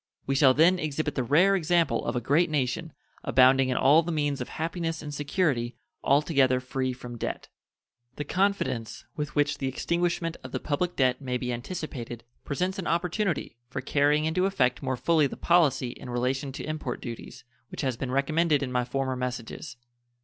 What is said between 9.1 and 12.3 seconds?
with which the extinguishment of the public debt may be anticipated